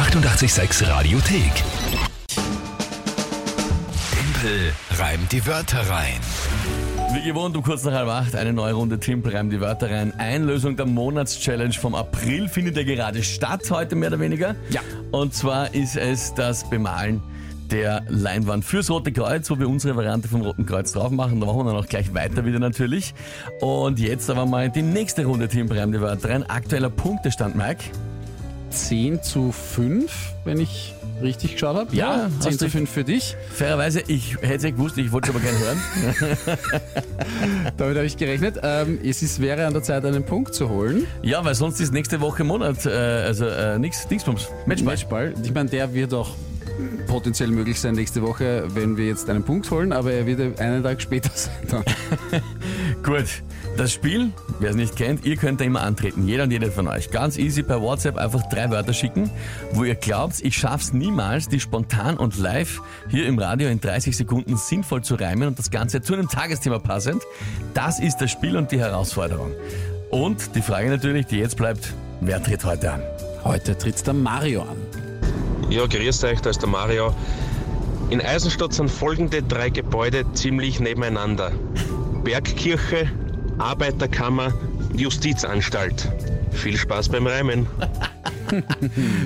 886 0.00 0.88
Radiothek. 0.88 1.52
Tempel 4.10 4.72
reimt 4.98 5.30
die 5.30 5.46
Wörter 5.46 5.80
rein. 5.90 6.18
Wie 7.12 7.22
gewohnt 7.22 7.54
um 7.54 7.62
kurz 7.62 7.84
nach 7.84 7.92
halb 7.92 8.08
acht 8.08 8.34
eine 8.34 8.54
neue 8.54 8.72
Runde 8.72 8.98
Timpel 8.98 9.36
reimt 9.36 9.52
die 9.52 9.60
Wörter 9.60 9.90
rein. 9.90 10.18
Einlösung 10.18 10.74
der 10.74 10.86
Monatschallenge 10.86 11.74
vom 11.74 11.94
April 11.94 12.48
findet 12.48 12.78
ja 12.78 12.84
gerade 12.84 13.22
statt, 13.22 13.70
heute 13.70 13.94
mehr 13.94 14.08
oder 14.08 14.20
weniger. 14.20 14.56
Ja. 14.70 14.80
Und 15.10 15.34
zwar 15.34 15.74
ist 15.74 15.96
es 15.96 16.32
das 16.32 16.68
Bemalen 16.70 17.20
der 17.70 18.02
Leinwand 18.08 18.64
fürs 18.64 18.88
Rote 18.90 19.12
Kreuz, 19.12 19.50
wo 19.50 19.58
wir 19.58 19.68
unsere 19.68 19.96
Variante 19.96 20.28
vom 20.28 20.40
Roten 20.40 20.64
Kreuz 20.64 20.92
drauf 20.92 21.10
machen. 21.10 21.40
Da 21.40 21.46
machen 21.46 21.58
wir 21.58 21.64
dann 21.64 21.76
auch 21.76 21.86
gleich 21.86 22.14
weiter 22.14 22.46
wieder 22.46 22.58
natürlich. 22.58 23.12
Und 23.60 23.98
jetzt 23.98 24.30
aber 24.30 24.46
mal 24.46 24.70
die 24.70 24.82
nächste 24.82 25.26
Runde 25.26 25.46
Timpel 25.46 25.78
reimt 25.78 25.94
die 25.94 26.00
Wörter 26.00 26.30
rein. 26.30 26.48
Aktueller 26.48 26.88
Punktestand, 26.88 27.54
Mike. 27.54 27.84
10 28.70 29.22
zu 29.22 29.52
5, 29.52 30.10
wenn 30.44 30.58
ich 30.60 30.94
richtig 31.22 31.52
geschaut 31.54 31.76
habe. 31.76 31.94
Ja, 31.94 32.28
10 32.40 32.50
hast 32.52 32.58
zu 32.60 32.64
du- 32.66 32.70
5 32.70 32.90
für 32.90 33.04
dich. 33.04 33.36
Fairerweise, 33.54 34.02
ich 34.06 34.36
hätte 34.40 34.54
es 34.54 34.62
ja 34.62 34.70
gewusst, 34.70 34.96
ich 34.98 35.12
wollte 35.12 35.30
es 35.30 35.36
aber 35.36 35.44
gerne 35.44 35.58
hören. 35.58 36.38
Damit 37.76 37.96
habe 37.96 38.06
ich 38.06 38.16
gerechnet. 38.16 38.58
Ähm, 38.62 38.98
es 39.04 39.22
ist, 39.22 39.40
wäre 39.40 39.66
an 39.66 39.72
der 39.72 39.82
Zeit, 39.82 40.04
einen 40.04 40.24
Punkt 40.24 40.54
zu 40.54 40.68
holen. 40.68 41.06
Ja, 41.22 41.44
weil 41.44 41.54
sonst 41.54 41.80
ist 41.80 41.92
nächste 41.92 42.20
Woche 42.20 42.44
Monat, 42.44 42.86
äh, 42.86 42.90
also 42.90 43.46
äh, 43.46 43.78
nix, 43.78 44.06
Dingsbums, 44.08 44.48
Matchball. 44.66 44.94
Matchball. 44.94 45.34
Ich 45.42 45.52
meine, 45.52 45.68
der 45.68 45.92
wird 45.92 46.14
auch 46.14 46.30
potenziell 47.06 47.48
möglich 47.50 47.78
sein 47.78 47.94
nächste 47.94 48.22
Woche, 48.22 48.64
wenn 48.74 48.96
wir 48.96 49.06
jetzt 49.06 49.28
einen 49.28 49.42
Punkt 49.42 49.70
holen, 49.70 49.92
aber 49.92 50.12
er 50.12 50.24
wird 50.26 50.58
einen 50.60 50.82
Tag 50.82 51.02
später 51.02 51.30
sein. 51.34 51.52
Dann. 51.70 51.84
Gut, 53.02 53.42
das 53.78 53.92
Spiel, 53.92 54.30
wer 54.58 54.70
es 54.70 54.76
nicht 54.76 54.94
kennt, 54.94 55.24
ihr 55.24 55.36
könnt 55.36 55.60
da 55.60 55.64
immer 55.64 55.80
antreten, 55.80 56.26
jeder 56.26 56.42
und 56.42 56.50
jede 56.50 56.70
von 56.70 56.86
euch. 56.86 57.10
Ganz 57.10 57.38
easy 57.38 57.62
per 57.62 57.80
WhatsApp 57.80 58.18
einfach 58.18 58.46
drei 58.50 58.70
Wörter 58.70 58.92
schicken, 58.92 59.30
wo 59.72 59.84
ihr 59.84 59.94
glaubt, 59.94 60.34
ich 60.42 60.56
schaff's 60.56 60.92
niemals, 60.92 61.48
die 61.48 61.60
spontan 61.60 62.18
und 62.18 62.36
live 62.36 62.82
hier 63.08 63.26
im 63.26 63.38
Radio 63.38 63.68
in 63.68 63.80
30 63.80 64.14
Sekunden 64.14 64.58
sinnvoll 64.58 65.02
zu 65.02 65.14
reimen 65.14 65.48
und 65.48 65.58
das 65.58 65.70
Ganze 65.70 66.02
zu 66.02 66.12
einem 66.12 66.28
Tagesthema 66.28 66.78
passend. 66.78 67.22
Das 67.72 68.00
ist 68.00 68.18
das 68.18 68.30
Spiel 68.30 68.56
und 68.56 68.70
die 68.70 68.78
Herausforderung. 68.78 69.52
Und 70.10 70.54
die 70.54 70.62
Frage 70.62 70.90
natürlich, 70.90 71.26
die 71.26 71.38
jetzt 71.38 71.56
bleibt, 71.56 71.94
wer 72.20 72.42
tritt 72.42 72.64
heute 72.64 72.92
an? 72.92 73.02
Heute 73.44 73.78
tritt 73.78 74.06
der 74.06 74.14
Mario 74.14 74.62
an. 74.62 74.76
Ja, 75.70 75.86
grüßt 75.86 76.24
euch, 76.24 76.40
da 76.42 76.50
ist 76.50 76.60
der 76.60 76.68
Mario. 76.68 77.14
In 78.10 78.20
Eisenstadt 78.20 78.74
sind 78.74 78.90
folgende 78.90 79.42
drei 79.42 79.70
Gebäude 79.70 80.24
ziemlich 80.34 80.80
nebeneinander. 80.80 81.52
Bergkirche, 82.24 83.08
Arbeiterkammer, 83.58 84.52
Justizanstalt. 84.94 86.10
Viel 86.52 86.76
Spaß 86.76 87.08
beim 87.08 87.26
Reimen. 87.26 87.66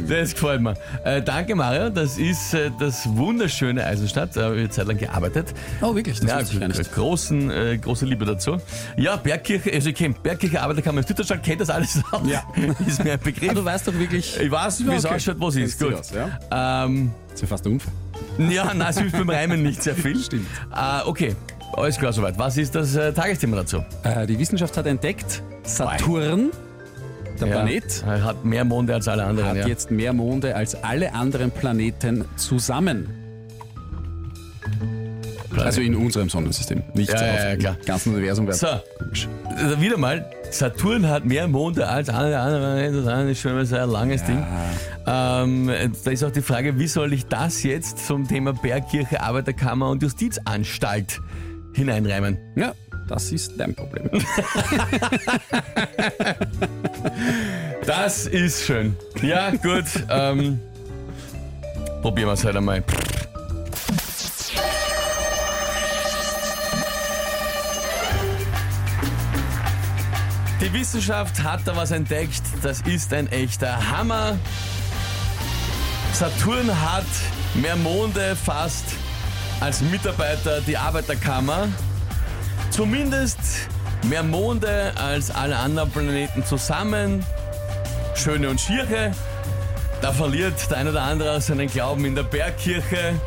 Das 0.06 0.34
gefällt 0.34 0.60
mir. 0.60 0.74
Äh, 1.02 1.22
danke 1.22 1.54
Mario, 1.54 1.88
das 1.88 2.18
ist 2.18 2.52
äh, 2.52 2.70
das 2.78 3.08
wunderschöne 3.08 3.82
Eisenstadt, 3.82 4.36
da 4.36 4.42
habe 4.44 4.56
ich 4.56 4.60
eine 4.60 4.68
Zeit 4.68 4.86
lang 4.86 4.98
gearbeitet. 4.98 5.54
Oh, 5.80 5.94
wirklich? 5.94 6.20
Das 6.20 6.28
Ja, 6.28 6.40
ich 6.40 6.60
gar 6.60 6.68
nicht. 6.68 6.92
großen, 6.92 7.50
äh, 7.50 7.78
große 7.78 8.04
Liebe 8.04 8.26
dazu. 8.26 8.58
Ja, 8.98 9.16
Bergkirche, 9.16 9.72
also 9.72 9.88
ich 9.88 9.94
kenne 9.94 10.14
Bergkirche, 10.22 10.60
Arbeiterkammer, 10.60 11.02
Stütterstadt, 11.02 11.42
kennt 11.42 11.62
das 11.62 11.70
alles 11.70 12.02
auch. 12.12 12.22
Ja. 12.26 12.42
ist 12.86 13.02
mir 13.02 13.14
ein 13.14 13.20
Begriff. 13.20 13.48
Ah, 13.50 13.54
du 13.54 13.64
weißt 13.64 13.88
doch 13.88 13.98
wirklich. 13.98 14.38
ich 14.38 14.50
weiß, 14.50 14.84
wie 14.84 14.88
Ja, 14.90 14.94
es 14.96 15.06
okay. 15.06 15.14
ausschaut, 15.14 15.36
wo 15.40 15.48
es 15.48 15.56
ist. 15.56 15.80
Gut. 15.80 15.94
aus, 15.94 16.10
ja? 16.10 16.84
Ähm, 16.84 17.12
Das 17.28 17.34
ist 17.36 17.40
ja 17.40 17.46
fast 17.48 17.64
ein 17.66 17.72
Unfall. 17.72 17.92
ja, 18.50 18.74
nein, 18.74 18.88
es 18.90 18.98
hilft 18.98 19.16
beim 19.16 19.30
Reimen 19.30 19.62
nicht 19.62 19.82
sehr 19.82 19.94
viel. 19.94 20.18
Stimmt. 20.22 20.46
Äh, 20.70 21.00
okay, 21.06 21.34
alles 21.76 21.98
klar 21.98 22.12
soweit. 22.12 22.38
Was 22.38 22.56
ist 22.56 22.74
das 22.74 22.94
äh, 22.96 23.12
Tagesthema 23.12 23.56
dazu? 23.56 23.84
Äh, 24.02 24.26
die 24.26 24.38
Wissenschaft 24.38 24.76
hat 24.76 24.86
entdeckt, 24.86 25.42
Saturn, 25.64 26.50
der 27.40 27.48
Ja, 27.48 27.54
Planet, 27.54 28.04
hat 28.06 28.44
mehr 28.44 28.64
Monde 28.64 28.94
als 28.94 29.08
alle 29.08 29.24
anderen. 29.24 29.50
hat 29.50 29.56
ja. 29.56 29.66
jetzt 29.66 29.90
mehr 29.90 30.12
Monde 30.12 30.54
als 30.54 30.82
alle 30.82 31.12
anderen 31.12 31.50
Planeten 31.50 32.24
zusammen. 32.36 33.08
Also 35.56 35.80
in 35.80 35.94
unserem 35.94 36.28
Sonnensystem, 36.28 36.82
nicht 36.94 37.12
Ja, 37.12 37.24
ja, 37.24 37.32
auf 37.32 37.38
ja, 37.38 37.50
dem 37.50 37.58
klar. 37.60 37.76
ganzen 37.86 38.14
Universum. 38.14 38.50
So, 38.52 38.66
komisch. 38.98 39.28
also 39.56 39.80
wieder 39.80 39.96
mal, 39.96 40.28
Saturn 40.50 41.08
hat 41.08 41.24
mehr 41.24 41.46
Monde 41.46 41.86
als 41.86 42.08
alle 42.08 42.38
anderen. 42.38 43.04
Das 43.04 43.24
ist 43.30 43.40
schon 43.40 43.54
mal 43.54 43.64
so 43.64 43.76
ein 43.76 43.88
langes 43.88 44.24
Ding. 44.24 44.44
Ähm, 45.06 45.70
da 46.04 46.10
ist 46.10 46.24
auch 46.24 46.32
die 46.32 46.42
Frage, 46.42 46.78
wie 46.78 46.88
soll 46.88 47.12
ich 47.12 47.26
das 47.26 47.62
jetzt 47.62 48.04
zum 48.04 48.26
Thema 48.26 48.52
Bergkirche, 48.52 49.20
Arbeiterkammer 49.20 49.90
und 49.90 50.02
Justizanstalt 50.02 51.20
hineinreimen? 51.74 52.38
Ja, 52.56 52.74
das 53.08 53.32
ist 53.32 53.52
dein 53.58 53.74
Problem. 53.74 54.10
Das 57.86 58.26
ist 58.26 58.64
schön. 58.64 58.96
Ja, 59.22 59.50
gut. 59.50 59.84
ähm, 60.08 60.58
probieren 62.00 62.28
wir 62.28 62.32
es 62.32 62.44
halt 62.44 62.56
einmal. 62.56 62.82
Die 70.60 70.72
Wissenschaft 70.72 71.42
hat 71.42 71.60
da 71.66 71.76
was 71.76 71.90
entdeckt. 71.90 72.42
Das 72.62 72.80
ist 72.82 73.12
ein 73.12 73.30
echter 73.30 73.90
Hammer. 73.90 74.38
Saturn 76.14 76.68
hat 76.80 77.04
mehr 77.54 77.76
Monde 77.76 78.34
fast 78.34 78.84
als 79.60 79.80
Mitarbeiter 79.80 80.60
die 80.60 80.76
Arbeiterkammer. 80.76 81.68
Zumindest 82.70 83.38
mehr 84.08 84.22
Monde 84.22 84.92
als 84.96 85.30
alle 85.30 85.56
anderen 85.56 85.90
Planeten 85.90 86.44
zusammen. 86.44 87.24
Schöne 88.14 88.48
und 88.50 88.60
Schiere. 88.60 89.12
Da 90.00 90.12
verliert 90.12 90.70
der 90.70 90.78
eine 90.78 90.90
oder 90.90 91.02
andere 91.02 91.40
seinen 91.40 91.68
Glauben 91.68 92.04
in 92.04 92.14
der 92.14 92.24
Bergkirche. 92.24 93.18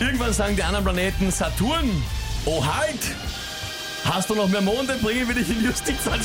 Irgendwann 0.00 0.32
sagen 0.32 0.54
die 0.54 0.62
anderen 0.62 0.84
Planeten, 0.84 1.30
Saturn, 1.30 1.90
oh 2.44 2.64
halt! 2.64 3.00
Hast 4.04 4.30
du 4.30 4.34
noch 4.34 4.48
mehr 4.48 4.60
Monde, 4.60 4.96
bringen 5.02 5.26
wir 5.26 5.34
dich 5.34 5.50
in 5.50 5.58
die 5.58 5.66
Justizanstalt. 5.66 6.22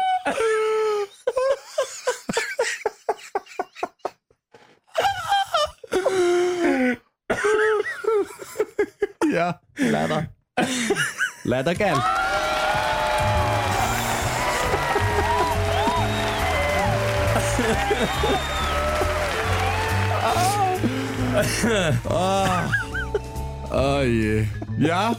ja, 9.40 9.60
leider. 9.76 10.28
leider 11.44 11.74
geil. 11.74 11.96
Oh 23.72 24.02
je. 24.02 24.44
Ja. 24.78 25.16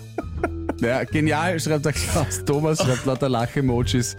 Ja, 0.82 1.04
genial, 1.04 1.60
schreibt 1.60 1.86
der 1.86 1.94
Klaus 1.94 2.44
Thomas, 2.44 2.80
schreibt 2.80 3.06
lauter 3.06 3.30
Lach-Emojis. 3.30 4.18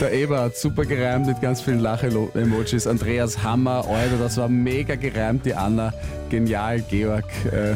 Der 0.00 0.12
Eber 0.12 0.40
hat 0.42 0.56
super 0.56 0.84
gereimt 0.84 1.26
mit 1.26 1.40
ganz 1.40 1.60
vielen 1.60 1.80
Lach-Emojis. 1.80 2.86
Andreas 2.86 3.42
Hammer, 3.42 3.84
Alter, 3.88 4.16
das 4.18 4.36
war 4.36 4.48
mega 4.48 4.94
gereimt. 4.94 5.44
Die 5.44 5.54
Anna, 5.54 5.92
genial. 6.30 6.80
Georg, 6.80 7.24
äh, 7.46 7.74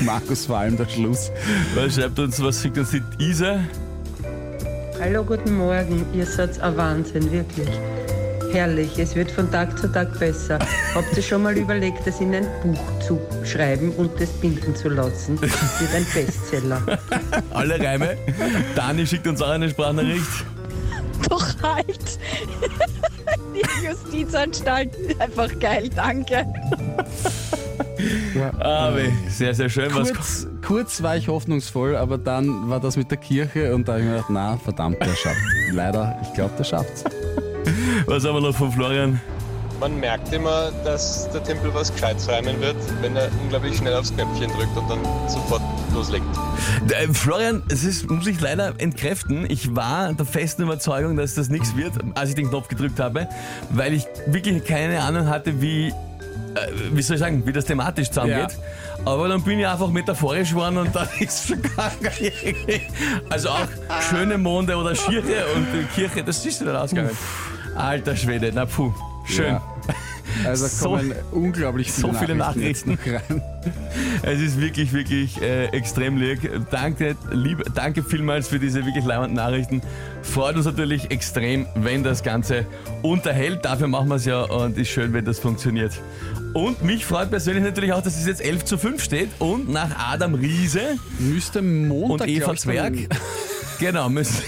Markus 0.00 0.46
vor 0.46 0.58
allem 0.58 0.76
der 0.76 0.88
Schluss. 0.88 1.30
Was 1.74 1.94
schreibt 1.94 2.18
uns, 2.18 2.42
was 2.42 2.60
schickt 2.60 2.78
uns 2.78 2.90
die 2.90 3.02
Isa? 3.18 3.60
Hallo, 5.00 5.24
guten 5.24 5.56
Morgen. 5.56 6.04
Ihr 6.14 6.26
seid 6.26 6.60
ein 6.60 6.76
Wahnsinn, 6.76 7.30
wirklich. 7.30 7.68
Herrlich, 8.52 8.98
es 8.98 9.16
wird 9.16 9.32
von 9.32 9.50
Tag 9.50 9.76
zu 9.78 9.90
Tag 9.90 10.16
besser. 10.20 10.60
Habt 10.94 11.16
ihr 11.16 11.22
schon 11.22 11.42
mal 11.42 11.56
überlegt, 11.56 12.06
es 12.06 12.20
in 12.20 12.34
ein 12.34 12.46
Buch 12.62 13.00
zu 13.04 13.20
schreiben 13.44 13.90
und 13.96 14.12
das 14.20 14.30
binden 14.30 14.76
zu 14.76 14.88
lassen? 14.88 15.36
Das 15.40 15.80
wird 15.80 15.94
ein 15.94 16.06
Bestseller. 16.14 16.80
Alle 17.50 17.80
Reime. 17.80 18.16
Dani 18.76 19.06
schickt 19.06 19.26
uns 19.26 19.42
auch 19.42 19.50
eine 19.50 19.68
Sprachnachricht. 19.68 20.44
Doch 21.28 21.46
halt. 21.62 22.18
Die 23.54 23.86
Justizanstalt. 23.86 24.90
Einfach 25.18 25.58
geil, 25.58 25.90
danke. 25.94 26.46
Ah, 28.60 28.94
weh. 28.94 29.10
sehr, 29.28 29.54
sehr 29.54 29.68
schön. 29.68 29.94
Was 29.94 30.12
Kurz, 30.12 30.46
kurz 30.66 31.02
war 31.02 31.16
ich 31.16 31.28
hoffnungsvoll, 31.28 31.96
aber 31.96 32.18
dann 32.18 32.68
war 32.68 32.80
das 32.80 32.96
mit 32.96 33.10
der 33.10 33.18
Kirche 33.18 33.74
und 33.74 33.88
da 33.88 33.92
habe 33.92 34.02
ich 34.02 34.06
mir 34.08 34.14
gedacht, 34.14 34.30
na 34.30 34.56
verdammt, 34.56 35.00
der 35.00 35.14
schafft. 35.14 35.40
Leider, 35.72 36.18
ich 36.22 36.32
glaube, 36.34 36.52
der 36.58 36.64
schafft's. 36.64 37.04
Was 38.06 38.24
haben 38.24 38.34
wir 38.34 38.40
noch 38.40 38.54
von 38.54 38.70
Florian? 38.72 39.20
Man 39.80 39.98
merkt 39.98 40.32
immer, 40.32 40.70
dass 40.84 41.28
der 41.30 41.42
Tempel 41.42 41.74
was 41.74 41.92
Gescheites 41.92 42.28
reimen 42.28 42.60
wird, 42.60 42.76
wenn 43.00 43.16
er 43.16 43.28
unglaublich 43.42 43.76
schnell 43.76 43.94
aufs 43.94 44.14
Knöpfchen 44.14 44.50
drückt 44.50 44.76
und 44.76 44.88
dann 44.88 45.00
sofort 45.28 45.62
loslegt. 45.92 46.24
Äh, 46.88 47.08
Florian, 47.12 47.62
es 47.68 47.84
ist, 47.84 48.08
muss 48.08 48.26
ich 48.26 48.40
leider 48.40 48.74
entkräften. 48.78 49.50
Ich 49.50 49.74
war 49.74 50.12
der 50.12 50.26
festen 50.26 50.62
Überzeugung, 50.62 51.16
dass 51.16 51.34
das 51.34 51.48
nichts 51.48 51.76
wird, 51.76 51.92
als 52.14 52.30
ich 52.30 52.34
den 52.36 52.48
Knopf 52.48 52.68
gedrückt 52.68 53.00
habe, 53.00 53.28
weil 53.70 53.94
ich 53.94 54.06
wirklich 54.26 54.64
keine 54.64 55.02
Ahnung 55.02 55.28
hatte, 55.28 55.60
wie 55.60 55.92
wie 56.92 57.02
soll 57.02 57.14
ich 57.16 57.20
sagen, 57.20 57.46
wie 57.46 57.52
das 57.52 57.64
thematisch 57.64 58.08
zusammengeht. 58.08 58.56
Aber 59.04 59.28
dann 59.28 59.42
bin 59.42 59.58
ich 59.58 59.66
einfach 59.66 59.88
metaphorisch 59.88 60.50
geworden 60.50 60.78
und 60.78 60.94
dann 60.94 61.08
ist 61.20 61.40
es 61.40 61.46
schon 61.48 61.62
gegangen. 61.62 62.80
Also 63.28 63.50
auch 63.50 63.68
schöne 64.08 64.38
Monde 64.38 64.76
oder 64.76 64.94
Schirche 64.94 65.44
und 65.54 65.66
Kirche, 65.94 66.22
das 66.24 66.44
ist 66.44 66.60
dann 66.60 66.76
ausgegangen. 66.76 67.16
Alter 67.74 68.16
Schwede, 68.16 68.52
na 68.54 68.66
puh, 68.66 68.92
schön. 69.26 69.54
Ja. 69.54 69.62
Also 70.44 70.66
So- 70.66 70.88
kommen 70.90 71.12
unglaublich 71.32 71.90
viele, 71.92 72.12
so 72.12 72.18
viele 72.18 72.34
Nachrichten. 72.34 72.98
rein. 73.06 73.42
Es 74.22 74.40
ist 74.40 74.60
wirklich, 74.60 74.92
wirklich 74.92 75.40
äh, 75.40 75.66
extrem 75.66 76.16
lieb. 76.16 76.40
Danke, 76.70 77.16
lieb, 77.30 77.62
danke 77.74 78.02
vielmals 78.02 78.48
für 78.48 78.58
diese 78.58 78.84
wirklich 78.84 79.04
leibenden 79.04 79.34
Nachrichten. 79.34 79.80
Freut 80.22 80.56
uns 80.56 80.66
natürlich 80.66 81.10
extrem, 81.10 81.66
wenn 81.74 82.02
das 82.02 82.22
Ganze 82.22 82.66
unterhält. 83.02 83.64
Dafür 83.64 83.88
machen 83.88 84.08
wir 84.08 84.16
es 84.16 84.24
ja 84.24 84.42
und 84.42 84.76
ist 84.78 84.88
schön, 84.88 85.12
wenn 85.12 85.24
das 85.24 85.38
funktioniert. 85.38 85.92
Und 86.52 86.82
mich 86.84 87.04
freut 87.04 87.30
persönlich 87.30 87.64
natürlich 87.64 87.92
auch, 87.92 88.02
dass 88.02 88.16
es 88.18 88.26
jetzt 88.26 88.40
11 88.40 88.64
zu 88.64 88.78
5 88.78 89.02
steht 89.02 89.28
und 89.40 89.68
nach 89.70 89.90
Adam 90.12 90.34
Riese 90.34 90.96
Müsste 91.18 91.62
Montag 91.62 92.28
und 92.28 92.34
Eva 92.34 92.54
Zwerg. 92.56 92.94
Genau, 93.78 94.08
müsste, 94.08 94.42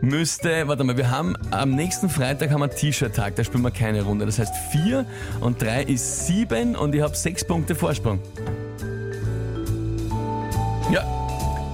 müsste, 0.00 0.66
warte 0.66 0.84
mal, 0.84 0.96
wir 0.96 1.10
haben 1.10 1.36
am 1.50 1.74
nächsten 1.74 2.08
Freitag 2.08 2.50
haben 2.50 2.60
wir 2.60 2.64
einen 2.64 2.76
T-Shirt-Tag, 2.76 3.36
da 3.36 3.44
spielen 3.44 3.62
wir 3.62 3.70
keine 3.70 4.02
Runde. 4.02 4.26
Das 4.26 4.38
heißt 4.38 4.54
4 4.72 5.04
und 5.40 5.60
3 5.60 5.82
ist 5.84 6.26
7 6.26 6.76
und 6.76 6.94
ich 6.94 7.02
habe 7.02 7.14
6 7.14 7.44
Punkte 7.44 7.74
Vorsprung. 7.74 8.20
Ja, 10.90 11.04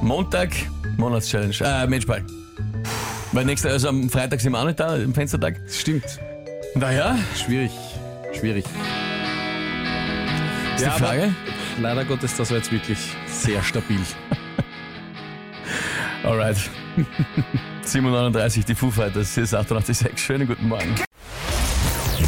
Montag, 0.02 0.50
Monatschallenge, 0.96 1.54
äh, 1.60 1.86
Matchball. 1.86 2.24
Weil 3.32 3.44
nächste, 3.44 3.70
also 3.70 3.88
am 3.88 4.10
Freitag 4.10 4.40
sind 4.40 4.52
wir 4.52 4.60
auch 4.60 4.66
nicht 4.66 4.80
da, 4.80 4.96
im 4.96 5.14
Fenstertag. 5.14 5.60
Stimmt. 5.68 6.18
Naja, 6.74 7.16
Schwierig. 7.36 7.70
Schwierig. 8.38 8.64
ist 10.76 10.84
Ja, 10.84 10.94
die 10.94 11.02
Frage. 11.02 11.34
Leider 11.80 12.04
Gottes, 12.04 12.36
das 12.36 12.50
war 12.50 12.58
jetzt 12.58 12.72
wirklich 12.72 12.98
sehr 13.26 13.62
stabil. 13.62 14.00
Alright. 16.26 16.56
739, 17.82 18.64
die 18.64 18.74
Foo 18.74 18.90
Fighters, 18.90 19.34
hier 19.34 19.44
ist 19.44 19.54
886. 19.54 20.18
Schönen 20.18 20.48
guten 20.48 20.68
Morgen. 20.68 20.94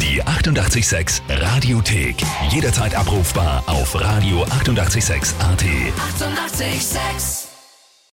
Die 0.01 0.23
886 0.23 1.21
Radiothek. 1.27 2.15
Jederzeit 2.49 2.95
abrufbar 2.95 3.63
auf 3.67 3.95
radio886.at. 3.95 4.61
886! 4.61 5.35
886 5.39 7.48